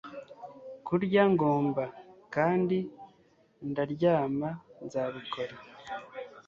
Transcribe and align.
Kurya 0.87 1.23
ngomba 1.33 1.83
kandi 2.35 2.77
ndaryama 3.69 4.49
nzabikora 4.85 5.55